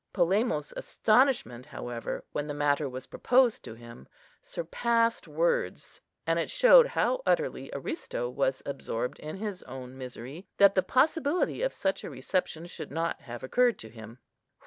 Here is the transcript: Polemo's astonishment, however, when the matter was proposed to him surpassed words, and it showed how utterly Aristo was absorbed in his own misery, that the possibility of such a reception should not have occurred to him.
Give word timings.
Polemo's 0.13 0.73
astonishment, 0.75 1.67
however, 1.67 2.23
when 2.31 2.47
the 2.47 2.55
matter 2.55 2.89
was 2.89 3.05
proposed 3.05 3.63
to 3.63 3.75
him 3.75 4.07
surpassed 4.41 5.27
words, 5.27 6.01
and 6.25 6.39
it 6.39 6.49
showed 6.49 6.87
how 6.87 7.21
utterly 7.23 7.69
Aristo 7.71 8.27
was 8.27 8.63
absorbed 8.65 9.19
in 9.19 9.35
his 9.35 9.61
own 9.61 9.95
misery, 9.95 10.47
that 10.57 10.73
the 10.73 10.81
possibility 10.81 11.61
of 11.61 11.71
such 11.71 12.03
a 12.03 12.09
reception 12.09 12.65
should 12.65 12.89
not 12.91 13.21
have 13.21 13.43
occurred 13.43 13.77
to 13.77 13.89
him. 13.89 14.17